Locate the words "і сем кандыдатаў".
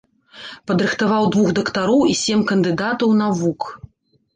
2.15-3.19